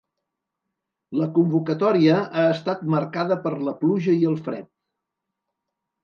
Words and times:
La 1.17 1.25
convocatòria 1.33 2.15
ha 2.21 2.45
estat 2.53 2.81
marcada 2.93 3.37
per 3.43 3.51
la 3.67 3.75
pluja 3.83 4.15
i 4.23 4.25
el 4.31 4.39
fred. 4.47 4.69